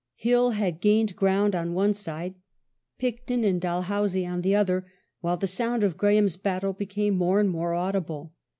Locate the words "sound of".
5.45-5.95